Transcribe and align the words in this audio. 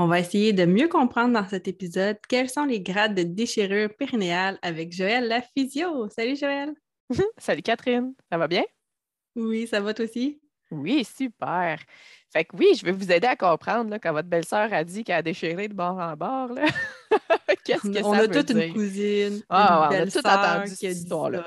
On 0.00 0.06
va 0.06 0.20
essayer 0.20 0.52
de 0.52 0.64
mieux 0.64 0.86
comprendre 0.86 1.32
dans 1.32 1.48
cet 1.48 1.66
épisode 1.66 2.18
quels 2.28 2.48
sont 2.48 2.64
les 2.64 2.80
grades 2.80 3.16
de 3.16 3.24
déchirure 3.24 3.92
périnéale 3.96 4.56
avec 4.62 4.92
Joël 4.92 5.26
la 5.26 5.42
physio. 5.42 6.08
Salut 6.10 6.36
Joël. 6.36 6.72
Salut 7.38 7.62
Catherine, 7.62 8.14
ça 8.30 8.38
va 8.38 8.46
bien? 8.46 8.62
Oui, 9.34 9.66
ça 9.66 9.80
va 9.80 9.92
toi 9.94 10.04
aussi? 10.04 10.40
Oui, 10.70 11.04
super. 11.04 11.80
Fait 12.32 12.44
que 12.44 12.56
oui, 12.56 12.68
je 12.78 12.84
vais 12.84 12.92
vous 12.92 13.10
aider 13.10 13.26
à 13.26 13.34
comprendre 13.34 13.90
là, 13.90 13.98
quand 13.98 14.12
votre 14.12 14.28
belle-sœur 14.28 14.72
a 14.72 14.84
dit 14.84 15.02
qu'elle 15.02 15.16
a 15.16 15.22
déchiré 15.22 15.66
de 15.66 15.74
bord 15.74 15.98
en 15.98 16.14
bord. 16.14 16.50
Qu'est-ce 17.68 17.82
que 17.82 18.04
on 18.04 18.14
ça 18.14 18.20
a 18.20 18.28
toute 18.28 18.50
une 18.50 18.72
cousine. 18.72 19.42
Ah, 19.50 19.90
une 19.92 19.98
on 19.98 20.02
a 20.02 20.06
tout 20.06 20.26
entendu 20.26 20.74
cette 20.74 20.96
histoire-là. 20.96 21.44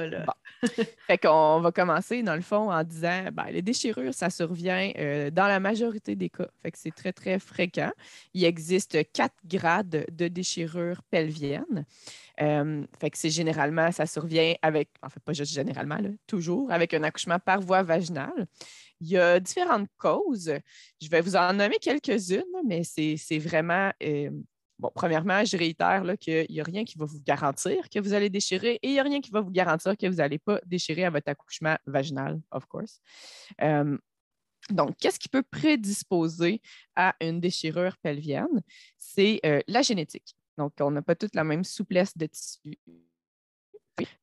fait 1.07 1.17
qu'on 1.17 1.59
va 1.61 1.71
commencer, 1.71 2.21
dans 2.21 2.35
le 2.35 2.41
fond, 2.41 2.71
en 2.71 2.83
disant 2.83 3.23
ben, 3.33 3.45
les 3.51 3.63
déchirures, 3.63 4.13
ça 4.13 4.29
survient 4.29 4.91
euh, 4.99 5.31
dans 5.31 5.47
la 5.47 5.59
majorité 5.59 6.15
des 6.15 6.29
cas. 6.29 6.47
Fait 6.61 6.69
que 6.69 6.77
c'est 6.77 6.93
très, 6.93 7.11
très 7.11 7.39
fréquent. 7.39 7.91
Il 8.35 8.45
existe 8.45 9.11
quatre 9.11 9.35
grades 9.43 10.05
de 10.11 10.27
déchirure 10.27 11.01
pelvienne. 11.09 11.85
Euh, 12.41 12.83
fait 12.99 13.09
que 13.09 13.17
c'est 13.17 13.31
généralement, 13.31 13.91
ça 13.91 14.05
survient 14.05 14.53
avec, 14.61 14.89
en 15.01 15.09
fait, 15.09 15.19
pas 15.23 15.33
juste 15.33 15.53
généralement, 15.53 15.97
toujours 16.27 16.71
avec 16.71 16.93
un 16.93 17.01
accouchement 17.03 17.39
par 17.39 17.61
voie 17.61 17.81
vaginale. 17.81 18.47
Il 18.99 19.09
y 19.09 19.17
a 19.17 19.39
différentes 19.39 19.87
causes. 19.97 20.53
Je 21.01 21.09
vais 21.09 21.21
vous 21.21 21.35
en 21.35 21.53
nommer 21.53 21.77
quelques-unes, 21.81 22.43
mais 22.67 22.83
c'est 22.83 23.39
vraiment. 23.39 23.91
Euh, 24.03 24.29
premièrement, 24.89 25.45
je 25.45 25.57
réitère 25.57 26.03
qu'il 26.19 26.45
n'y 26.49 26.59
a 26.59 26.63
rien 26.63 26.83
qui 26.83 26.97
va 26.97 27.05
vous 27.05 27.21
garantir 27.21 27.89
que 27.89 27.99
vous 27.99 28.13
allez 28.13 28.29
déchirer 28.29 28.79
et 28.81 28.87
il 28.87 28.93
n'y 28.93 28.99
a 28.99 29.03
rien 29.03 29.21
qui 29.21 29.31
va 29.31 29.41
vous 29.41 29.51
garantir 29.51 29.95
que 29.95 30.07
vous 30.07 30.15
n'allez 30.15 30.39
pas 30.39 30.59
déchirer 30.65 31.05
à 31.05 31.09
votre 31.09 31.29
accouchement 31.29 31.77
vaginal, 31.85 32.41
of 32.51 32.65
course. 32.65 32.99
Euh, 33.61 33.97
donc, 34.69 34.95
qu'est-ce 34.97 35.19
qui 35.19 35.29
peut 35.29 35.43
prédisposer 35.43 36.61
à 36.95 37.15
une 37.21 37.39
déchirure 37.39 37.97
pelvienne? 37.97 38.61
C'est 38.97 39.39
euh, 39.45 39.61
la 39.67 39.81
génétique. 39.81 40.35
Donc, 40.57 40.73
on 40.79 40.91
n'a 40.91 41.01
pas 41.01 41.15
toute 41.15 41.35
la 41.35 41.43
même 41.43 41.63
souplesse 41.63 42.17
de 42.17 42.27
tissu 42.27 42.77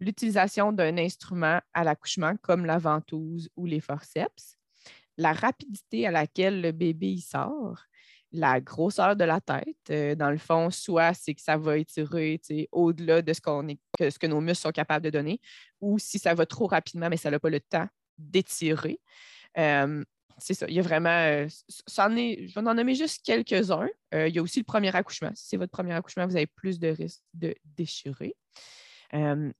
l'utilisation 0.00 0.72
d'un 0.72 0.96
instrument 0.98 1.60
à 1.74 1.84
l'accouchement 1.84 2.36
comme 2.42 2.64
la 2.64 2.78
ventouse 2.78 3.48
ou 3.56 3.66
les 3.66 3.80
forceps, 3.80 4.58
la 5.16 5.32
rapidité 5.32 6.06
à 6.06 6.10
laquelle 6.10 6.60
le 6.60 6.72
bébé 6.72 7.18
sort, 7.18 7.82
la 8.32 8.60
grosseur 8.60 9.16
de 9.16 9.24
la 9.24 9.40
tête. 9.40 9.76
Euh, 9.90 10.14
dans 10.14 10.30
le 10.30 10.38
fond, 10.38 10.70
soit 10.70 11.14
c'est 11.14 11.34
que 11.34 11.40
ça 11.40 11.56
va 11.56 11.78
étirer 11.78 12.40
au-delà 12.72 13.22
de 13.22 13.32
ce, 13.32 13.40
qu'on 13.40 13.68
est, 13.68 13.78
que, 13.98 14.10
ce 14.10 14.18
que 14.18 14.26
nos 14.26 14.40
muscles 14.40 14.62
sont 14.62 14.72
capables 14.72 15.04
de 15.04 15.10
donner, 15.10 15.40
ou 15.80 15.98
si 15.98 16.18
ça 16.18 16.34
va 16.34 16.46
trop 16.46 16.66
rapidement, 16.66 17.08
mais 17.08 17.16
ça 17.16 17.30
n'a 17.30 17.38
pas 17.38 17.50
le 17.50 17.60
temps 17.60 17.88
d'étirer. 18.18 19.00
Euh, 19.56 20.04
c'est 20.38 20.54
ça. 20.54 20.66
Il 20.68 20.74
y 20.74 20.78
a 20.78 20.82
vraiment. 20.82 21.08
Euh, 21.08 21.46
est, 21.46 22.46
je 22.46 22.54
vais 22.54 22.68
en 22.68 22.74
nommer 22.74 22.94
juste 22.94 23.24
quelques-uns. 23.24 23.88
il 24.12 24.28
y 24.28 24.38
a 24.38 24.42
aussi 24.42 24.60
le 24.60 24.64
premier 24.64 24.94
accouchement. 24.94 25.32
Si 25.34 25.48
c'est 25.48 25.56
votre 25.56 25.72
premier 25.72 25.92
accouchement, 25.92 26.26
vous 26.26 26.36
avez 26.36 26.46
plus 26.46 26.78
de 26.78 26.88
risques 26.88 27.22
de 27.34 27.54
déchirer 27.76 28.36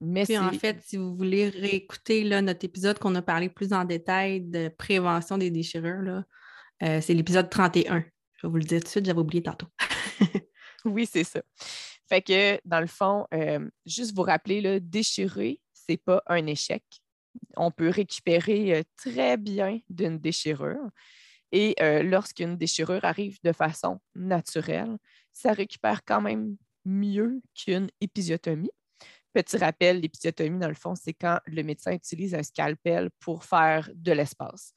mais 0.00 0.39
en 0.39 0.52
fait, 0.52 0.79
si 0.85 0.96
vous 0.96 1.14
voulez 1.17 1.48
réécouter 1.48 2.24
là, 2.24 2.42
notre 2.42 2.64
épisode 2.64 2.98
qu'on 2.98 3.14
a 3.14 3.23
parlé 3.23 3.48
plus 3.48 3.73
en 3.73 3.85
détail 3.85 4.42
de 4.42 4.68
prévention 4.68 5.39
des 5.39 5.50
déchirures, 5.50 6.23
euh, 6.83 7.00
c'est 7.00 7.14
l'épisode 7.14 7.48
31. 7.48 8.05
Je 8.38 8.46
vais 8.46 8.50
vous 8.50 8.56
le 8.56 8.64
dire 8.64 8.78
tout 8.80 8.84
de 8.84 8.88
suite, 8.88 9.06
j'avais 9.06 9.18
oublié 9.18 9.42
tantôt. 9.42 9.66
oui, 10.84 11.06
c'est 11.06 11.24
ça. 11.24 11.42
Fait 12.08 12.22
que, 12.22 12.60
dans 12.64 12.80
le 12.80 12.86
fond, 12.86 13.26
juste 13.84 14.14
vous 14.14 14.22
rappeler, 14.22 14.60
là, 14.60 14.80
déchirer, 14.80 15.60
ce 15.74 15.82
n'est 15.90 15.96
pas 15.96 16.22
un 16.26 16.46
échec. 16.46 16.84
On 17.56 17.70
peut 17.70 17.88
récupérer 17.88 18.84
très 18.96 19.36
bien 19.36 19.80
d'une 19.90 20.18
déchirure. 20.18 20.88
Et 21.50 21.74
lorsqu'une 22.04 22.56
déchirure 22.56 23.04
arrive 23.04 23.38
de 23.42 23.52
façon 23.52 24.00
naturelle, 24.14 24.98
ça 25.32 25.52
récupère 25.52 26.05
quand 26.05 26.20
même 26.20 26.56
mieux 26.84 27.40
qu'une 27.55 27.88
épisiotomie. 28.00 28.70
Petit 29.32 29.58
rappel, 29.58 30.00
l'épisiotomie, 30.00 30.58
dans 30.58 30.68
le 30.68 30.74
fond, 30.74 30.94
c'est 30.94 31.12
quand 31.12 31.38
le 31.46 31.62
médecin 31.62 31.92
utilise 31.92 32.34
un 32.34 32.42
scalpel 32.42 33.10
pour 33.20 33.44
faire 33.44 33.90
de 33.94 34.12
l'espace. 34.12 34.72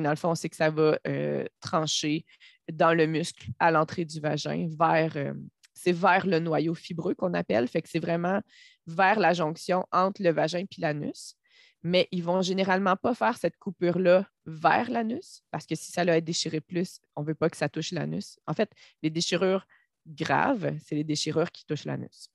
Dans 0.00 0.10
le 0.10 0.16
fond, 0.16 0.34
c'est 0.34 0.48
que 0.48 0.56
ça 0.56 0.70
va 0.70 0.98
euh, 1.06 1.44
trancher 1.60 2.24
dans 2.72 2.94
le 2.94 3.06
muscle 3.06 3.50
à 3.58 3.70
l'entrée 3.70 4.04
du 4.04 4.20
vagin 4.20 4.68
vers, 4.78 5.16
euh, 5.16 5.34
c'est 5.74 5.92
vers 5.92 6.26
le 6.26 6.38
noyau 6.38 6.74
fibreux 6.74 7.14
qu'on 7.14 7.34
appelle. 7.34 7.68
Fait 7.68 7.82
que 7.82 7.88
c'est 7.88 7.98
vraiment 7.98 8.40
vers 8.86 9.18
la 9.18 9.32
jonction 9.32 9.84
entre 9.92 10.22
le 10.22 10.30
vagin 10.30 10.60
et 10.60 10.80
l'anus. 10.80 11.34
Mais 11.82 12.08
ils 12.12 12.22
vont 12.22 12.42
généralement 12.42 12.96
pas 12.96 13.14
faire 13.14 13.36
cette 13.36 13.56
coupure-là 13.58 14.26
vers 14.46 14.88
l'anus 14.88 15.42
parce 15.50 15.66
que 15.66 15.74
si 15.74 15.90
ça 15.90 16.04
l'a 16.04 16.20
déchiré 16.20 16.60
plus, 16.60 17.00
on 17.16 17.22
ne 17.22 17.26
veut 17.26 17.34
pas 17.34 17.50
que 17.50 17.56
ça 17.56 17.68
touche 17.68 17.90
l'anus. 17.90 18.38
En 18.46 18.54
fait, 18.54 18.70
les 19.02 19.10
déchirures 19.10 19.66
graves, 20.06 20.74
c'est 20.84 20.94
les 20.94 21.04
déchirures 21.04 21.50
qui 21.50 21.66
touchent 21.66 21.84
l'anus. 21.84 22.28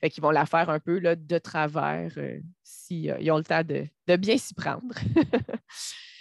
Fait 0.00 0.10
qu'ils 0.10 0.22
vont 0.22 0.30
la 0.30 0.46
faire 0.46 0.70
un 0.70 0.78
peu 0.78 0.98
là, 0.98 1.16
de 1.16 1.38
travers 1.38 2.12
euh, 2.18 2.40
s'ils 2.62 3.12
ont 3.30 3.38
le 3.38 3.44
temps 3.44 3.64
de, 3.64 4.16
bien 4.16 4.36
s'y 4.36 4.54
prendre. 4.54 4.94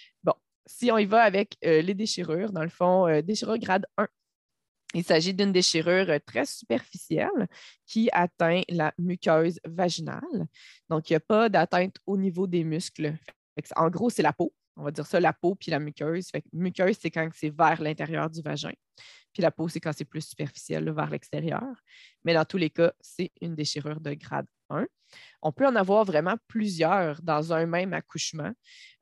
si 0.67 0.91
on 0.91 0.97
y 0.97 1.05
va 1.05 1.23
avec 1.23 1.57
euh, 1.65 1.81
les 1.81 1.93
déchirures, 1.93 2.51
dans 2.51 2.63
le 2.63 2.69
fond, 2.69 3.21
déchirure 3.21 3.57
grade 3.57 3.85
1. 3.97 4.07
Il 4.93 5.03
s'agit 5.03 5.33
d'une 5.33 5.51
déchirure 5.51 6.07
très 6.25 6.45
superficielle 6.45 7.47
qui 7.85 8.09
atteint 8.13 8.61
la 8.69 8.93
muqueuse 8.97 9.59
vaginale. 9.65 10.47
Donc, 10.89 11.09
il 11.09 11.13
n'y 11.13 11.17
a 11.17 11.21
pas 11.21 11.49
d'atteinte 11.49 11.97
au 12.05 12.17
niveau 12.17 12.47
des 12.47 12.63
muscles. 12.63 13.15
En 13.75 13.89
gros, 13.89 14.09
c'est 14.09 14.21
la 14.21 14.33
peau. 14.33 14.53
On 14.77 14.83
va 14.83 14.91
dire 14.91 15.05
ça, 15.05 15.19
la 15.19 15.33
peau 15.33 15.55
puis 15.55 15.71
la 15.71 15.79
muqueuse. 15.79 16.31
Muqueuse, 16.53 16.97
c'est 17.01 17.11
quand 17.11 17.27
c'est 17.33 17.49
vers 17.49 17.81
l'intérieur 17.81 18.29
du 18.29 18.41
vagin. 18.41 18.71
Puis 19.33 19.41
la 19.41 19.51
peau, 19.51 19.67
c'est 19.67 19.79
quand 19.79 19.91
c'est 19.93 20.05
plus 20.05 20.21
superficiel 20.21 20.89
vers 20.91 21.09
l'extérieur. 21.09 21.83
Mais 22.23 22.33
dans 22.33 22.45
tous 22.45 22.57
les 22.57 22.69
cas, 22.69 22.93
c'est 23.01 23.31
une 23.41 23.55
déchirure 23.55 23.99
de 23.99 24.13
grade 24.13 24.47
1. 24.69 24.85
On 25.41 25.51
peut 25.51 25.67
en 25.67 25.75
avoir 25.75 26.03
vraiment 26.03 26.35
plusieurs 26.47 27.21
dans 27.21 27.53
un 27.53 27.65
même 27.65 27.93
accouchement. 27.93 28.51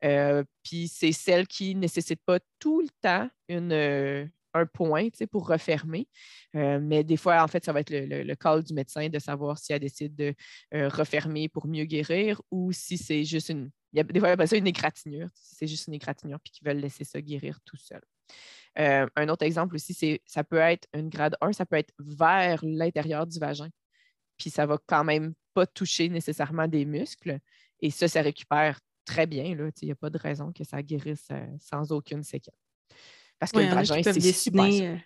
Euh, 0.04 0.44
puis 0.62 0.88
c'est 0.88 1.12
celle 1.12 1.46
qui 1.46 1.74
ne 1.74 1.80
nécessite 1.80 2.20
pas 2.24 2.38
tout 2.58 2.80
le 2.80 2.88
temps 3.00 3.28
euh, 3.50 4.26
un 4.54 4.66
point 4.66 5.08
pour 5.30 5.48
refermer. 5.48 6.08
Euh, 6.54 6.78
mais 6.80 7.04
des 7.04 7.16
fois, 7.16 7.42
en 7.42 7.48
fait, 7.48 7.64
ça 7.64 7.72
va 7.72 7.80
être 7.80 7.90
le, 7.90 8.34
call 8.34 8.62
du 8.62 8.74
médecin 8.74 9.08
de 9.08 9.18
savoir 9.18 9.58
si 9.58 9.72
elle 9.72 9.80
décide 9.80 10.14
de 10.14 10.34
refermer 10.72 11.48
pour 11.48 11.66
mieux 11.66 11.84
guérir 11.84 12.40
ou 12.50 12.72
si 12.72 12.98
c'est 12.98 13.24
juste 13.24 13.48
une. 13.48 13.70
Il 13.92 13.98
y 13.98 14.24
a 14.24 14.56
une 14.56 14.66
égratignure. 14.66 15.28
Si 15.34 15.54
c'est 15.56 15.66
juste 15.66 15.86
une 15.86 15.94
égratignure 15.94 16.38
puis 16.40 16.50
qu'ils 16.50 16.68
veulent 16.68 16.80
laisser 16.80 17.04
ça 17.04 17.20
guérir 17.20 17.58
tout 17.64 17.78
seul. 17.78 18.02
Un 18.76 19.28
autre 19.30 19.46
exemple 19.46 19.74
aussi, 19.74 19.94
c'est 19.94 20.20
ça 20.26 20.44
peut 20.44 20.58
être 20.58 20.86
une 20.92 21.08
grade 21.08 21.34
1, 21.40 21.54
ça 21.54 21.64
peut 21.64 21.76
être 21.76 21.94
vers 21.98 22.60
l'intérieur 22.62 23.26
du 23.26 23.38
vagin. 23.38 23.70
Puis 24.36 24.50
ça 24.50 24.66
va 24.66 24.78
quand 24.86 25.04
même 25.04 25.32
pas 25.56 25.66
toucher 25.66 26.10
nécessairement 26.10 26.68
des 26.68 26.84
muscles. 26.84 27.38
Et 27.80 27.90
ça, 27.90 28.08
ça 28.08 28.20
récupère 28.20 28.78
très 29.06 29.26
bien. 29.26 29.44
Il 29.44 29.72
n'y 29.82 29.90
a 29.90 29.94
pas 29.94 30.10
de 30.10 30.18
raison 30.18 30.52
que 30.52 30.64
ça 30.64 30.82
guérisse 30.82 31.28
euh, 31.30 31.46
sans 31.58 31.92
aucune 31.92 32.22
séquelle. 32.22 32.60
Parce 33.38 33.52
que 33.52 33.60
le 33.60 33.74
vagin, 33.74 34.02
c'est 34.02 34.20
super. 34.32 34.64
Euh, 34.64 34.96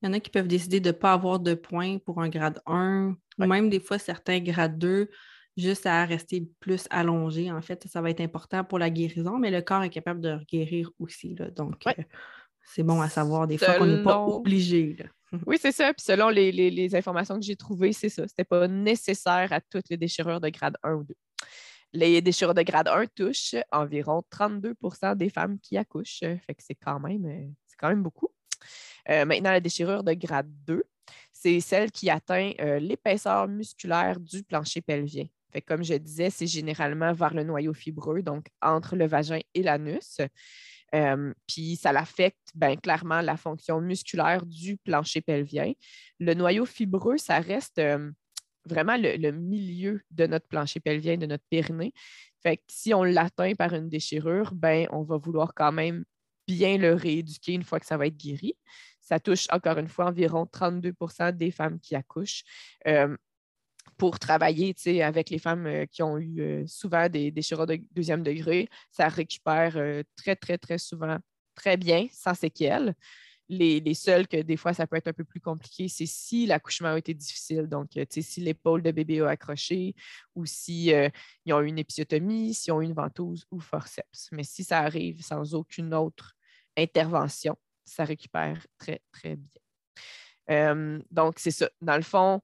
il 0.00 0.06
y 0.06 0.08
en 0.08 0.12
a 0.12 0.20
qui 0.20 0.30
peuvent 0.30 0.48
décider 0.48 0.78
de 0.78 0.88
ne 0.88 0.92
pas 0.92 1.12
avoir 1.12 1.40
de 1.40 1.54
points 1.54 1.98
pour 1.98 2.20
un 2.22 2.28
grade 2.28 2.60
1, 2.66 3.16
ou 3.38 3.44
même 3.44 3.70
des 3.70 3.80
fois 3.80 3.98
certains 3.98 4.40
grades 4.40 4.78
2, 4.78 5.10
juste 5.56 5.86
à 5.86 6.04
rester 6.04 6.48
plus 6.60 6.86
allongé. 6.90 7.50
En 7.50 7.62
fait, 7.62 7.86
ça 7.88 8.00
va 8.00 8.10
être 8.10 8.20
important 8.20 8.64
pour 8.64 8.78
la 8.78 8.90
guérison, 8.90 9.38
mais 9.38 9.50
le 9.50 9.62
corps 9.62 9.82
est 9.82 9.90
capable 9.90 10.20
de 10.20 10.38
guérir 10.48 10.90
aussi. 10.98 11.34
Donc, 11.56 11.84
c'est 12.64 12.82
bon 12.82 13.00
à 13.00 13.08
savoir 13.08 13.46
des 13.46 13.58
fois 13.58 13.74
qu'on 13.74 13.86
n'est 13.86 14.02
pas 14.02 14.24
obligé. 14.24 14.96
Oui, 15.46 15.56
c'est 15.60 15.72
ça. 15.72 15.92
Puis 15.94 16.04
selon 16.04 16.28
les, 16.28 16.94
informations 16.94 17.36
que 17.36 17.44
j'ai 17.44 17.56
trouvées, 17.56 17.92
c'est 17.92 18.08
ça. 18.08 18.26
Ce 18.26 18.32
n'était 18.32 18.44
pas 18.44 18.68
nécessaire 18.68 19.52
à 19.52 19.60
toutes 19.60 19.88
les 19.88 19.96
déchirures 19.96 20.40
de 20.40 20.48
grade 20.48 20.76
1 20.82 20.94
ou 20.94 21.04
2. 21.04 21.14
Les 21.94 22.20
déchirures 22.22 22.54
de 22.54 22.62
grade 22.62 22.88
1 22.88 23.06
touchent 23.14 23.56
environ 23.70 24.22
32% 24.30 25.16
des 25.16 25.28
femmes 25.28 25.58
qui 25.58 25.76
accouchent. 25.76 26.20
Fait 26.20 26.54
que 26.54 26.62
c'est 26.62 26.74
quand 26.74 27.00
même, 27.00 27.26
euh, 27.26 27.48
quand 27.78 27.88
même 27.88 28.02
beaucoup. 28.02 28.28
Euh, 29.10 29.24
maintenant, 29.24 29.50
la 29.50 29.60
déchirure 29.60 30.04
de 30.04 30.14
grade 30.14 30.50
2, 30.66 30.84
c'est 31.32 31.60
celle 31.60 31.90
qui 31.90 32.08
atteint 32.08 32.52
euh, 32.60 32.78
l'épaisseur 32.78 33.48
musculaire 33.48 34.20
du 34.20 34.42
plancher 34.42 34.80
pelvien. 34.80 35.26
Fait 35.52 35.60
comme 35.60 35.84
je 35.84 35.94
disais, 35.94 36.30
c'est 36.30 36.46
généralement 36.46 37.12
vers 37.12 37.34
le 37.34 37.44
noyau 37.44 37.74
fibreux, 37.74 38.22
donc 38.22 38.46
entre 38.62 38.96
le 38.96 39.06
vagin 39.06 39.40
et 39.52 39.62
l'anus 39.62 40.18
puis 41.46 41.76
ça 41.76 41.92
l'affecte 41.92 42.50
ben, 42.54 42.76
clairement 42.78 43.20
la 43.20 43.36
fonction 43.36 43.80
musculaire 43.80 44.44
du 44.44 44.76
plancher 44.76 45.20
pelvien. 45.20 45.72
Le 46.20 46.34
noyau 46.34 46.66
fibreux, 46.66 47.16
ça 47.16 47.38
reste 47.38 47.80
vraiment 48.64 48.96
le, 48.96 49.30
milieu 49.30 50.02
de 50.10 50.26
notre 50.26 50.46
plancher 50.46 50.80
pelvien, 50.80 51.16
de 51.16 51.26
notre 51.26 51.44
périnée. 51.50 51.92
Si 52.68 52.92
on 52.92 53.04
l'atteint 53.04 53.54
par 53.54 53.72
une 53.74 53.88
déchirure, 53.88 54.52
ben, 54.54 54.86
on 54.90 55.02
va 55.02 55.16
vouloir 55.16 55.54
quand 55.54 55.72
même 55.72 56.04
bien 56.46 56.76
le 56.76 56.94
rééduquer 56.94 57.52
une 57.52 57.62
fois 57.62 57.80
que 57.80 57.86
ça 57.86 57.96
va 57.96 58.06
être 58.06 58.16
guéri. 58.16 58.54
Ça 59.00 59.20
touche 59.20 59.46
encore 59.50 59.78
une 59.78 59.88
fois 59.88 60.06
environ 60.06 60.44
32% 60.44 61.32
des 61.36 61.50
femmes 61.50 61.78
qui 61.80 61.94
accouchent. 61.94 62.44
Euh, 62.86 63.16
pour 64.02 64.18
travailler 64.18 64.74
avec 65.00 65.30
les 65.30 65.38
femmes 65.38 65.64
euh, 65.68 65.86
qui 65.86 66.02
ont 66.02 66.18
eu 66.18 66.40
euh, 66.40 66.66
souvent 66.66 67.08
des 67.08 67.30
déchirures 67.30 67.66
de 67.66 67.78
deuxième 67.92 68.24
degré, 68.24 68.68
ça 68.90 69.06
récupère 69.06 69.74
très, 70.16 70.34
très, 70.34 70.58
très 70.58 70.78
souvent 70.78 71.18
très 71.54 71.76
bien, 71.76 72.08
sans 72.10 72.34
séquelles. 72.34 72.96
Les, 73.48 73.78
les, 73.78 73.94
seuls 73.94 74.26
que 74.26 74.38
des 74.38 74.56
fois 74.56 74.74
ça 74.74 74.88
peut 74.88 74.96
être 74.96 75.06
un 75.06 75.12
peu 75.12 75.22
plus 75.22 75.38
compliqué, 75.38 75.86
c'est 75.86 76.06
si 76.06 76.46
l'accouchement 76.46 76.88
a 76.88 76.98
été 76.98 77.14
difficile. 77.14 77.68
Donc, 77.68 77.90
si 78.10 78.40
l'épaule 78.40 78.82
de 78.82 78.90
bébé 78.90 79.20
a 79.20 79.28
accroché 79.28 79.94
ou 80.34 80.46
si 80.46 80.92
ont 81.46 81.60
eu 81.60 81.68
une 81.68 81.78
épisiotomie, 81.78 82.54
s'ils 82.54 82.72
ont 82.72 82.82
eu 82.82 82.86
une 82.86 82.94
ventouse 82.94 83.46
ou 83.52 83.60
forceps. 83.60 84.30
Mais 84.32 84.42
si 84.42 84.64
ça 84.64 84.80
arrive 84.80 85.22
sans 85.22 85.54
aucune 85.54 85.94
autre 85.94 86.34
intervention, 86.76 87.56
ça 87.84 88.04
récupère 88.04 88.66
très, 88.78 89.00
très 89.12 89.36
bien. 89.36 89.62
Euh, 90.50 91.00
donc, 91.10 91.38
c'est 91.38 91.50
ça. 91.50 91.70
Dans 91.80 91.96
le 91.96 92.02
fond, 92.02 92.40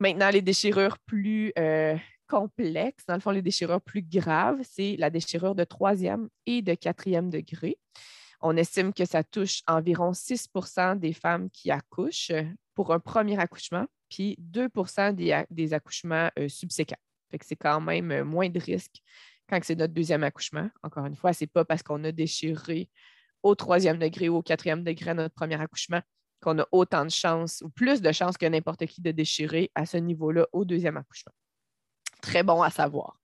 maintenant, 0.00 0.30
les 0.30 0.42
déchirures 0.42 0.98
plus 0.98 1.52
euh, 1.58 1.96
complexes, 2.26 3.04
dans 3.06 3.14
le 3.14 3.20
fond, 3.20 3.30
les 3.30 3.42
déchirures 3.42 3.80
plus 3.80 4.02
graves, 4.02 4.58
c'est 4.62 4.96
la 4.98 5.10
déchirure 5.10 5.54
de 5.54 5.64
troisième 5.64 6.28
et 6.46 6.62
de 6.62 6.74
quatrième 6.74 7.30
degré. 7.30 7.78
On 8.40 8.56
estime 8.56 8.92
que 8.92 9.04
ça 9.04 9.24
touche 9.24 9.62
environ 9.66 10.12
6% 10.12 10.98
des 10.98 11.12
femmes 11.12 11.50
qui 11.50 11.70
accouchent 11.70 12.32
pour 12.74 12.92
un 12.92 13.00
premier 13.00 13.38
accouchement, 13.38 13.86
puis 14.08 14.36
2% 14.40 15.14
des, 15.50 15.72
accouchements 15.74 16.30
euh, 16.38 16.48
subséquents. 16.48 16.96
C'est 17.42 17.56
quand 17.56 17.80
même 17.80 18.22
moins 18.22 18.48
de 18.48 18.60
risque 18.60 19.02
quand 19.48 19.58
c'est 19.62 19.74
notre 19.74 19.92
deuxième 19.92 20.22
accouchement. 20.22 20.70
Encore 20.82 21.06
une 21.06 21.16
fois, 21.16 21.32
ce 21.32 21.44
n'est 21.44 21.48
pas 21.48 21.64
parce 21.64 21.82
qu'on 21.82 22.04
a 22.04 22.12
déchiré 22.12 22.88
au 23.42 23.54
troisième 23.54 23.98
degré 23.98 24.28
ou 24.28 24.36
au 24.36 24.42
quatrième 24.42 24.84
degré 24.84 25.14
notre 25.14 25.34
premier 25.34 25.60
accouchement 25.60 26.02
qu'on 26.40 26.58
a 26.58 26.66
autant 26.72 27.04
de 27.04 27.10
chances 27.10 27.62
ou 27.62 27.70
plus 27.70 28.00
de 28.00 28.12
chances 28.12 28.36
que 28.36 28.46
n'importe 28.46 28.86
qui 28.86 29.00
de 29.00 29.10
déchirer 29.10 29.70
à 29.74 29.86
ce 29.86 29.96
niveau-là 29.96 30.46
au 30.52 30.64
deuxième 30.64 30.96
accouchement. 30.96 31.32
Très 32.22 32.42
bon 32.42 32.62
à 32.62 32.70
savoir. 32.70 33.18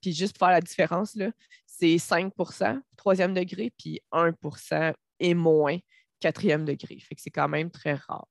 Puis 0.00 0.12
juste 0.12 0.36
pour 0.36 0.46
faire 0.46 0.54
la 0.54 0.60
différence, 0.60 1.16
c'est 1.66 1.96
5% 1.96 2.80
troisième 2.96 3.34
degré, 3.34 3.72
puis 3.78 4.00
1% 4.12 4.94
et 5.20 5.34
moins 5.34 5.78
quatrième 6.20 6.64
degré. 6.64 6.98
Fait 7.00 7.14
que 7.14 7.20
c'est 7.20 7.30
quand 7.30 7.48
même 7.48 7.70
très 7.70 7.94
rare. 7.94 8.28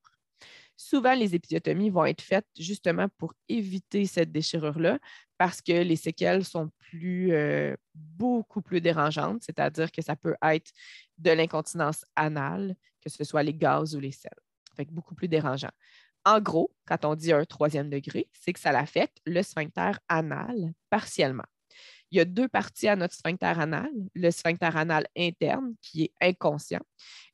Souvent, 0.83 1.13
les 1.13 1.36
épisiotomies 1.36 1.92
vont 1.92 2.06
être 2.06 2.22
faites 2.22 2.48
justement 2.57 3.07
pour 3.19 3.36
éviter 3.48 4.07
cette 4.07 4.31
déchirure-là 4.31 4.98
parce 5.38 5.62
que 5.62 5.72
les 5.72 5.95
séquelles 5.95 6.44
sont 6.44 6.72
euh, 6.95 7.75
beaucoup 7.94 8.63
plus 8.63 8.81
dérangeantes, 8.81 9.44
c'est-à-dire 9.44 9.92
que 9.92 10.01
ça 10.01 10.16
peut 10.16 10.36
être 10.42 10.72
de 11.19 11.30
l'incontinence 11.30 12.04
anale, 12.16 12.75
que 13.00 13.12
ce 13.12 13.24
soit 13.24 13.44
les 13.44 13.54
gaz 13.54 13.95
ou 13.95 14.00
les 14.00 14.12
sels. 14.12 14.31
Fait 14.75 14.86
beaucoup 14.86 15.13
plus 15.13 15.28
dérangeant. 15.28 15.72
En 16.25 16.42
gros, 16.42 16.72
quand 16.88 17.06
on 17.06 17.13
dit 17.13 17.31
un 17.31 17.45
troisième 17.45 17.89
degré, 17.92 18.28
c'est 18.33 18.51
que 18.51 18.60
ça 18.60 18.72
affecte 18.72 19.18
le 19.28 19.44
sphincter 19.44 19.92
anal 20.10 20.74
partiellement 20.89 21.45
il 22.11 22.17
y 22.17 22.21
a 22.21 22.25
deux 22.25 22.47
parties 22.47 22.87
à 22.87 22.95
notre 22.95 23.13
sphincter 23.13 23.45
anal, 23.45 23.89
le 24.13 24.31
sphincter 24.31 24.69
anal 24.75 25.07
interne 25.17 25.73
qui 25.81 26.03
est 26.03 26.13
inconscient 26.21 26.81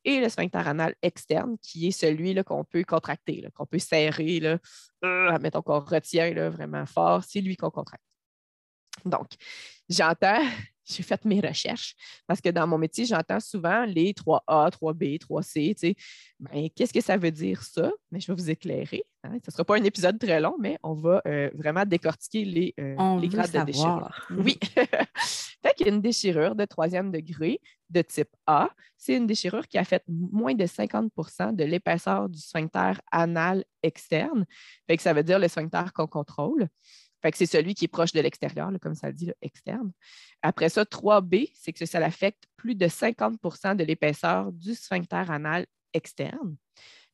et 0.04 0.20
le 0.20 0.28
sphincter 0.28 0.58
anal 0.58 0.94
externe 1.02 1.56
qui 1.60 1.88
est 1.88 1.90
celui 1.90 2.34
qu'on 2.44 2.64
peut 2.64 2.84
contracter, 2.84 3.44
qu'on 3.54 3.66
peut 3.66 3.78
serrer, 3.78 4.40
là, 4.40 4.58
euh, 5.04 5.38
mettons 5.40 5.62
qu'on 5.62 5.80
retient 5.80 6.32
vraiment 6.50 6.86
fort, 6.86 7.24
c'est 7.24 7.40
lui 7.40 7.56
qu'on 7.56 7.70
contracte. 7.70 8.07
Donc, 9.04 9.28
j'entends 9.88 10.42
j'ai 10.88 11.02
fait 11.02 11.24
mes 11.24 11.40
recherches 11.40 11.94
parce 12.26 12.40
que 12.40 12.48
dans 12.48 12.66
mon 12.66 12.78
métier, 12.78 13.04
j'entends 13.04 13.40
souvent 13.40 13.84
les 13.84 14.12
3A, 14.12 14.70
3B, 14.70 15.18
3C. 15.18 15.74
Tu 15.74 15.80
sais. 15.80 15.94
Ben, 16.40 16.68
qu'est-ce 16.74 16.92
que 16.92 17.00
ça 17.00 17.16
veut 17.16 17.30
dire 17.30 17.62
ça? 17.62 17.90
Mais 18.10 18.20
je 18.20 18.26
vais 18.28 18.34
vous 18.34 18.50
éclairer. 18.50 19.04
Hein. 19.22 19.36
Ce 19.44 19.50
ne 19.50 19.52
sera 19.52 19.64
pas 19.64 19.76
un 19.76 19.84
épisode 19.84 20.18
très 20.18 20.40
long, 20.40 20.56
mais 20.58 20.78
on 20.82 20.94
va 20.94 21.20
euh, 21.26 21.50
vraiment 21.54 21.84
décortiquer 21.84 22.44
les, 22.44 22.74
euh, 22.80 23.20
les 23.20 23.28
grades 23.28 23.52
de 23.52 23.64
déchirure. 23.64 24.26
Oui. 24.30 24.58
fait 24.62 25.74
qu'il 25.76 25.86
y 25.86 25.90
a 25.90 25.92
une 25.92 26.00
déchirure 26.00 26.54
de 26.54 26.64
troisième 26.64 27.10
degré 27.10 27.60
de 27.90 28.02
type 28.02 28.30
A. 28.46 28.70
C'est 28.96 29.16
une 29.16 29.26
déchirure 29.26 29.66
qui 29.68 29.78
a 29.78 29.84
fait 29.84 30.02
moins 30.08 30.54
de 30.54 30.64
50% 30.64 31.54
de 31.54 31.64
l'épaisseur 31.64 32.28
du 32.28 32.38
sphincter 32.38 32.92
anal 33.10 33.64
externe. 33.82 34.44
Fait 34.86 34.96
que 34.96 35.02
ça 35.02 35.12
veut 35.12 35.22
dire 35.22 35.38
le 35.38 35.48
sphincter 35.48 35.84
qu'on 35.94 36.06
contrôle. 36.06 36.68
Fait 37.22 37.32
que 37.32 37.38
c'est 37.38 37.46
celui 37.46 37.74
qui 37.74 37.86
est 37.86 37.88
proche 37.88 38.12
de 38.12 38.20
l'extérieur, 38.20 38.70
comme 38.80 38.94
ça 38.94 39.08
le 39.08 39.12
dit, 39.12 39.32
externe. 39.42 39.92
Après 40.42 40.68
ça, 40.68 40.84
3B, 40.84 41.50
c'est 41.54 41.72
que 41.72 41.84
ça 41.84 41.98
affecte 41.98 42.44
plus 42.56 42.74
de 42.74 42.86
50% 42.86 43.76
de 43.76 43.84
l'épaisseur 43.84 44.52
du 44.52 44.74
sphincter 44.74 45.24
anal 45.28 45.66
externe. 45.92 46.56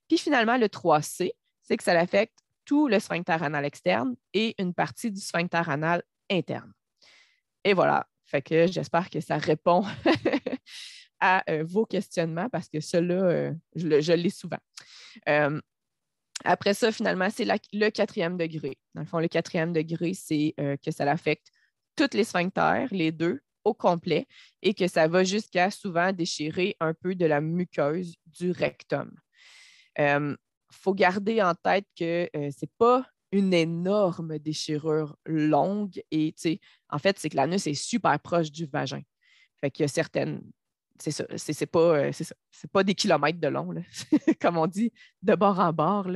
Puis 0.08 0.18
finalement, 0.18 0.58
le 0.58 0.66
3C, 0.66 1.32
c'est 1.62 1.76
que 1.76 1.82
ça 1.82 1.98
affecte 1.98 2.38
tout 2.64 2.88
le 2.88 2.98
sphincter 2.98 3.36
anal 3.40 3.64
externe 3.64 4.14
et 4.32 4.54
une 4.58 4.74
partie 4.74 5.10
du 5.10 5.20
sphincter 5.20 5.62
anal 5.66 6.02
interne. 6.30 6.72
Et 7.64 7.72
voilà. 7.72 8.06
Fait 8.26 8.42
que 8.42 8.66
j'espère 8.66 9.10
que 9.10 9.20
ça 9.20 9.38
répond 9.38 9.84
à 11.20 11.42
euh, 11.50 11.64
vos 11.64 11.86
questionnements 11.86 12.48
parce 12.48 12.68
que 12.68 12.80
cela, 12.80 13.14
euh, 13.14 13.52
je, 13.74 14.12
l'ai 14.12 14.30
souvent. 14.30 14.58
Euh, 15.28 15.60
après 16.44 16.74
ça, 16.74 16.92
finalement, 16.92 17.28
c'est 17.30 17.46
le 17.72 17.90
quatrième 17.90 18.36
degré. 18.36 18.76
Dans 18.94 19.00
le 19.00 19.06
fond, 19.06 19.18
le 19.18 19.28
quatrième 19.28 19.72
degré, 19.72 20.12
c'est 20.14 20.54
euh, 20.60 20.76
que 20.76 20.90
ça 20.90 21.10
affecte 21.10 21.50
toutes 21.96 22.14
les 22.14 22.24
sphincters, 22.24 22.88
les 22.90 23.12
deux, 23.12 23.40
au 23.64 23.72
complet, 23.72 24.26
et 24.60 24.74
que 24.74 24.86
ça 24.86 25.08
va 25.08 25.24
jusqu'à 25.24 25.70
souvent 25.70 26.12
déchirer 26.12 26.76
un 26.80 26.92
peu 26.92 27.14
de 27.14 27.24
la 27.24 27.40
muqueuse 27.40 28.14
du 28.26 28.50
rectum. 28.50 29.10
Il 29.98 30.04
euh, 30.04 30.36
faut 30.70 30.92
garder 30.92 31.40
en 31.40 31.54
tête 31.54 31.86
que 31.98 32.28
euh, 32.36 32.50
ce 32.50 32.64
n'est 32.64 32.72
pas 32.76 33.06
une 33.32 33.54
énorme 33.54 34.38
déchirure 34.38 35.16
longue 35.24 36.00
et 36.10 36.34
en 36.90 36.98
fait, 36.98 37.18
c'est 37.18 37.30
que 37.30 37.36
l'anus 37.36 37.66
est 37.66 37.74
super 37.74 38.20
proche 38.20 38.52
du 38.52 38.66
vagin. 38.66 39.02
Y 39.62 39.82
a 39.82 39.88
certaines 39.88 40.42
c'est 40.98 41.10
ça, 41.10 41.24
c'est 41.36 41.66
pas, 41.66 41.96
euh, 41.98 42.10
pas 42.72 42.84
des 42.84 42.94
kilomètres 42.94 43.40
de 43.40 43.48
long, 43.48 43.74
comme 44.40 44.56
on 44.56 44.66
dit, 44.66 44.92
de 45.22 45.34
bord 45.34 45.58
en 45.58 45.72
bord. 45.72 46.08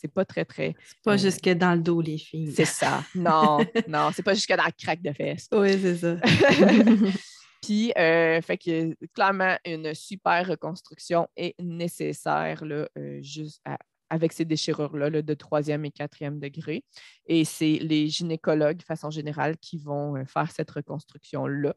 C'est 0.00 0.12
pas 0.12 0.24
très, 0.24 0.44
très. 0.44 0.74
C'est 0.84 1.02
pas 1.04 1.14
euh, 1.14 1.18
jusque 1.18 1.48
dans 1.50 1.74
le 1.74 1.80
dos, 1.80 2.00
les 2.00 2.18
filles. 2.18 2.52
C'est 2.52 2.64
ça. 2.64 3.04
Non, 3.14 3.58
non, 3.88 4.10
c'est 4.12 4.22
pas 4.22 4.34
jusque 4.34 4.54
dans 4.54 4.64
le 4.64 4.72
crack 4.76 5.00
de 5.00 5.12
fesses. 5.12 5.48
Oui, 5.52 5.78
c'est 5.80 5.96
ça. 5.96 6.16
Puis, 7.62 7.92
euh, 7.96 8.40
fait 8.40 8.58
que 8.58 8.92
clairement, 9.14 9.56
une 9.64 9.94
super 9.94 10.48
reconstruction 10.48 11.28
est 11.36 11.54
nécessaire 11.60 12.64
là, 12.64 12.88
juste 13.20 13.60
à, 13.64 13.78
avec 14.12 14.34
ces 14.34 14.44
déchirures-là 14.44 15.22
de 15.22 15.34
troisième 15.34 15.86
et 15.86 15.90
quatrième 15.90 16.38
degré. 16.38 16.84
Et 17.24 17.46
c'est 17.46 17.78
les 17.80 18.08
gynécologues, 18.08 18.76
de 18.76 18.82
façon 18.82 19.08
générale, 19.08 19.56
qui 19.56 19.78
vont 19.78 20.16
euh, 20.16 20.26
faire 20.26 20.50
cette 20.50 20.70
reconstruction-là 20.70 21.74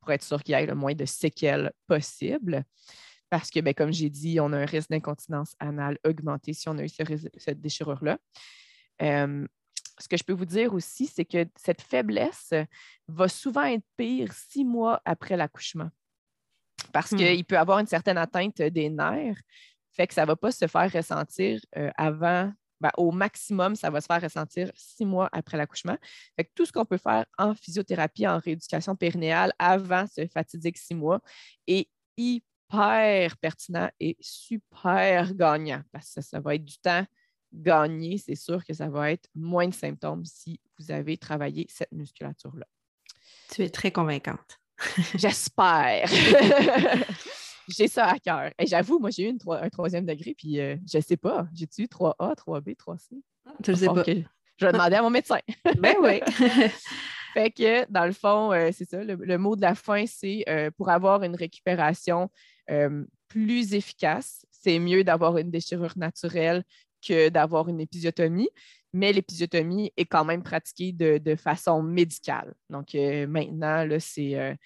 pour 0.00 0.10
être 0.10 0.24
sûr 0.24 0.42
qu'il 0.42 0.56
y 0.56 0.60
ait 0.60 0.66
le 0.66 0.74
moins 0.74 0.94
de 0.94 1.04
séquelles 1.04 1.72
possible. 1.86 2.64
Parce 3.30 3.50
que, 3.50 3.60
ben, 3.60 3.72
comme 3.72 3.92
j'ai 3.92 4.10
dit, 4.10 4.40
on 4.40 4.52
a 4.52 4.58
un 4.58 4.64
risque 4.64 4.90
d'incontinence 4.90 5.54
anale 5.60 5.96
augmenté 6.04 6.52
si 6.54 6.68
on 6.68 6.76
a 6.76 6.82
eu 6.82 6.88
cette 6.88 7.60
déchirure-là. 7.60 8.18
Euh, 9.02 9.46
ce 10.00 10.08
que 10.08 10.16
je 10.16 10.24
peux 10.24 10.32
vous 10.32 10.44
dire 10.44 10.74
aussi, 10.74 11.06
c'est 11.06 11.24
que 11.24 11.46
cette 11.54 11.82
faiblesse 11.82 12.52
va 13.06 13.28
souvent 13.28 13.62
être 13.62 13.84
pire 13.96 14.32
six 14.32 14.64
mois 14.64 15.00
après 15.04 15.36
l'accouchement 15.36 15.90
parce 16.92 17.12
hmm. 17.12 17.16
qu'il 17.16 17.44
peut 17.44 17.58
avoir 17.58 17.78
une 17.78 17.86
certaine 17.86 18.18
atteinte 18.18 18.60
des 18.60 18.90
nerfs, 18.90 19.40
fait 19.96 20.06
que 20.06 20.14
ça 20.14 20.22
ne 20.22 20.26
va 20.26 20.36
pas 20.36 20.50
se 20.52 20.66
faire 20.66 20.92
ressentir 20.92 21.60
euh, 21.76 21.90
avant, 21.96 22.52
ben, 22.80 22.90
au 22.98 23.10
maximum, 23.10 23.74
ça 23.74 23.88
va 23.88 24.02
se 24.02 24.06
faire 24.06 24.20
ressentir 24.20 24.70
six 24.74 25.06
mois 25.06 25.30
après 25.32 25.56
l'accouchement. 25.56 25.96
Fait 26.36 26.44
que 26.44 26.50
tout 26.54 26.66
ce 26.66 26.72
qu'on 26.72 26.84
peut 26.84 26.98
faire 26.98 27.24
en 27.38 27.54
physiothérapie, 27.54 28.26
en 28.26 28.38
rééducation 28.38 28.94
périnéale 28.94 29.52
avant 29.58 30.04
ce 30.06 30.26
fatidique 30.26 30.76
six 30.76 30.94
mois 30.94 31.20
est 31.66 31.88
hyper 32.18 33.36
pertinent 33.38 33.88
et 33.98 34.18
super 34.20 35.32
gagnant 35.34 35.82
parce 35.92 36.14
que 36.14 36.20
ça 36.20 36.40
va 36.40 36.54
être 36.56 36.64
du 36.64 36.78
temps 36.78 37.06
gagné. 37.50 38.18
C'est 38.18 38.34
sûr 38.34 38.62
que 38.64 38.74
ça 38.74 38.90
va 38.90 39.12
être 39.12 39.30
moins 39.34 39.68
de 39.68 39.74
symptômes 39.74 40.26
si 40.26 40.60
vous 40.78 40.90
avez 40.90 41.16
travaillé 41.16 41.66
cette 41.70 41.92
musculature-là. 41.92 42.66
Tu 43.50 43.62
es 43.62 43.70
très 43.70 43.90
convaincante. 43.90 44.58
J'espère. 45.14 46.06
j'ai 47.68 47.88
ça 47.88 48.06
à 48.06 48.18
cœur. 48.18 48.50
Et 48.58 48.66
j'avoue, 48.66 48.98
moi, 48.98 49.10
j'ai 49.10 49.28
eu 49.28 49.38
un 49.48 49.68
troisième 49.68 50.06
degré, 50.06 50.34
puis 50.36 50.60
euh, 50.60 50.76
je 50.90 50.98
ne 50.98 51.02
sais 51.02 51.16
pas. 51.16 51.46
J'ai-tu 51.54 51.82
eu 51.82 51.86
3A, 51.86 52.34
3B, 52.36 52.76
3C? 52.76 53.20
Tu 53.62 53.70
le 53.70 53.76
sais 53.76 53.86
pas. 53.86 54.04
Je 54.04 54.66
vais 54.66 54.72
demander 54.72 54.96
à 54.96 55.02
mon 55.02 55.10
médecin. 55.10 55.38
ben 55.78 55.96
oui. 56.00 56.20
fait 57.34 57.50
que, 57.50 57.90
dans 57.90 58.06
le 58.06 58.12
fond, 58.12 58.52
euh, 58.52 58.70
c'est 58.72 58.88
ça. 58.88 59.02
Le, 59.02 59.38
mot 59.38 59.56
de 59.56 59.62
la 59.62 59.74
fin, 59.74 60.06
c'est 60.06 60.44
euh, 60.48 60.70
pour 60.76 60.88
avoir 60.88 61.22
une 61.22 61.36
récupération 61.36 62.30
plus 63.28 63.74
efficace, 63.74 64.44
c'est 64.50 64.80
mieux 64.80 65.04
d'avoir 65.04 65.38
une 65.38 65.52
déchirure 65.52 65.92
naturelle 65.96 66.64
que 67.06 67.28
d'avoir 67.28 67.68
une 67.68 67.80
épisiotomie. 67.80 68.48
mais 68.92 69.12
l'épisiotomie 69.12 69.92
est 69.96 70.06
quand 70.06 70.24
même 70.24 70.42
pratiquée 70.42 70.90
de, 70.90 71.36
façon 71.36 71.80
médicale. 71.80 72.54
Donc 72.70 72.94
maintenant, 72.94 73.86
c'est 74.00 74.58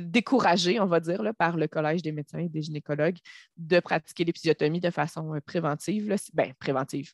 découragé, 0.00 0.80
on 0.80 0.86
va 0.86 1.00
dire, 1.00 1.22
par 1.38 1.56
le 1.56 1.68
Collège 1.68 2.02
des 2.02 2.12
médecins 2.12 2.38
et 2.38 2.48
des 2.48 2.62
gynécologues 2.62 3.18
de 3.56 3.80
pratiquer 3.80 4.24
l'épisiotomie 4.24 4.80
de 4.80 4.90
façon 4.90 5.38
préventive. 5.44 6.16
Bien, 6.34 6.52
préventive 6.58 7.12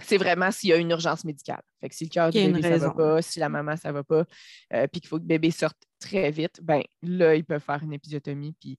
c'est 0.00 0.16
vraiment 0.16 0.50
s'il 0.50 0.70
y 0.70 0.72
a 0.72 0.76
une 0.76 0.90
urgence 0.90 1.24
médicale. 1.24 1.62
Fait 1.80 1.88
que 1.88 1.94
si 1.94 2.04
le 2.04 2.10
cœur 2.10 2.30
du 2.30 2.38
bébé, 2.38 2.62
ça 2.62 2.78
va 2.78 2.90
pas, 2.90 3.22
si 3.22 3.38
la 3.38 3.48
maman, 3.48 3.76
ça 3.76 3.92
va 3.92 4.02
pas, 4.02 4.24
euh, 4.72 4.86
puis 4.88 5.00
qu'il 5.00 5.08
faut 5.08 5.16
que 5.16 5.22
le 5.22 5.28
bébé 5.28 5.50
sorte 5.50 5.78
très 6.00 6.30
vite, 6.30 6.60
ben 6.62 6.82
là, 7.02 7.34
ils 7.34 7.44
peuvent 7.44 7.62
faire 7.62 7.82
une 7.82 7.92
épisiotomie. 7.92 8.54
Puis, 8.60 8.78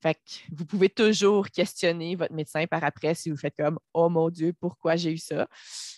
fait 0.00 0.18
vous 0.52 0.66
pouvez 0.66 0.88
toujours 0.88 1.48
questionner 1.50 2.14
votre 2.14 2.34
médecin 2.34 2.66
par 2.66 2.84
après 2.84 3.14
si 3.14 3.30
vous 3.30 3.36
faites 3.36 3.56
comme 3.56 3.78
Oh 3.92 4.08
mon 4.08 4.30
Dieu, 4.30 4.52
pourquoi 4.58 4.96
j'ai 4.96 5.12
eu 5.12 5.18
ça? 5.18 5.48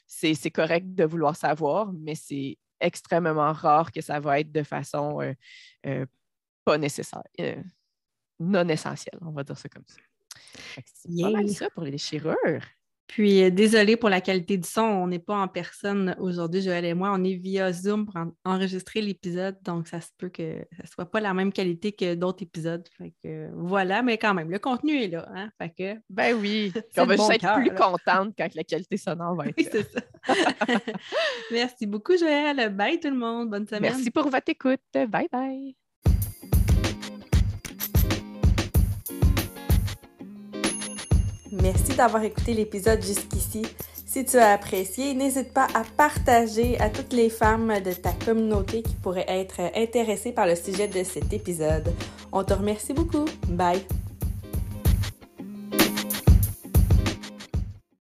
C'est 0.07 0.51
correct 0.51 0.95
de 0.95 1.05
vouloir 1.05 1.37
savoir, 1.37 1.93
mais 1.93 2.15
c'est 2.15 2.57
extrêmement 2.81 3.53
rare 3.53 3.91
que 3.93 4.01
ça 4.01 4.21
va 4.21 4.41
être 4.41 4.53
de 4.53 4.63
façon 4.63 5.21
euh, 5.21 5.33
euh, 5.87 6.07
pas 6.67 6.77
nécessaire, 6.79 7.23
non 8.41 8.69
essentielle, 8.69 9.19
on 9.23 9.31
va 9.31 9.45
dire 9.45 9.57
ça 9.57 9.69
comme 9.69 9.85
ça. 9.87 9.97
C'est 10.85 11.23
pas 11.23 11.31
mal 11.31 11.49
ça 11.49 11.71
pour 11.71 11.85
les 11.85 11.93
déchirures. 11.93 12.61
Puis, 13.07 13.45
euh, 13.45 13.51
désolé 13.51 13.97
pour 13.97 14.09
la 14.09 14.21
qualité 14.21 14.59
du 14.59 14.69
son, 14.69 14.83
on 14.83 15.07
n'est 15.07 15.21
pas 15.21 15.37
en 15.37 15.47
personne 15.47 16.17
aujourd'hui, 16.19 16.61
Joël 16.61 16.85
et 16.85 16.93
moi. 16.93 17.13
On 17.15 17.23
est 17.23 17.37
via 17.37 17.73
Zoom 17.73 18.05
pour 18.05 18.21
enregistrer 18.45 19.01
l'épisode, 19.01 19.57
donc 19.63 19.87
ça 19.87 20.01
se 20.01 20.09
peut 20.19 20.29
que 20.29 20.67
ça 20.77 20.83
ne 20.83 20.89
soit 20.89 21.07
pas 21.09 21.21
la 21.21 21.33
même 21.33 21.53
qualité 21.53 21.93
que 21.93 22.17
d'autres 22.17 22.43
épisodes. 22.43 22.85
Fait 22.99 23.15
que, 23.23 23.49
voilà, 23.55 24.03
mais 24.03 24.19
quand 24.19 24.35
même, 24.35 24.51
le 24.51 24.59
contenu 24.59 25.01
est 25.01 25.09
là. 25.09 25.29
Hein? 25.33 25.51
Fait 25.57 25.71
que, 25.71 26.01
ben 26.11 26.35
oui, 26.35 26.73
on 26.99 27.07
va 27.07 27.17
juste 27.17 27.31
être 27.31 27.55
plus 27.55 27.75
contente 27.75 28.35
quand 28.37 28.53
la 28.55 28.65
qualité 28.65 28.97
sonore 28.97 29.37
va 29.37 29.47
être 29.47 29.55
oui, 29.57 29.69
c'est 29.71 29.89
ça. 29.89 30.01
Merci 31.53 31.87
beaucoup, 31.87 32.17
Joël. 32.19 32.75
Bye 32.75 32.99
tout 32.99 33.11
le 33.11 33.17
monde. 33.17 33.51
Bonne 33.51 33.69
semaine. 33.69 33.83
Merci 33.83 34.11
pour 34.11 34.29
votre 34.29 34.49
écoute. 34.49 34.81
Bye 34.93 35.29
bye. 35.31 35.77
Merci 41.63 41.95
d'avoir 41.95 42.23
écouté 42.23 42.55
l'épisode 42.55 43.03
jusqu'ici. 43.03 43.63
Si 44.05 44.25
tu 44.25 44.39
as 44.39 44.53
apprécié, 44.53 45.15
n'hésite 45.15 45.53
pas 45.53 45.67
à 45.75 45.83
partager 45.97 46.79
à 46.81 46.89
toutes 46.89 47.13
les 47.13 47.29
femmes 47.29 47.81
de 47.85 47.93
ta 47.93 48.13
communauté 48.13 48.83
qui 48.83 48.95
pourraient 48.95 49.27
être 49.29 49.61
intéressées 49.77 50.33
par 50.33 50.47
le 50.47 50.55
sujet 50.55 50.89
de 50.89 51.03
cet 51.05 51.33
épisode. 51.33 51.93
On 52.33 52.45
te 52.45 52.55
remercie 52.55 52.93
beaucoup. 52.93 53.27
Bye! 53.49 54.06